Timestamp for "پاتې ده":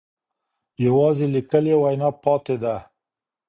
2.23-2.75